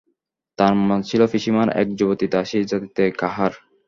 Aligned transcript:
তার 0.59 0.73
মা 0.79 0.95
ছিল 1.09 1.21
পিসিমার 1.31 1.67
এক 1.81 1.87
যুবতী 1.99 2.27
দাসী, 2.33 2.59
জাতিতে 2.71 3.03
কাহার। 3.19 3.53